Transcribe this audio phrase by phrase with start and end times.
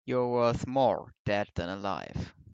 [0.03, 2.33] You're worth more dead than alive.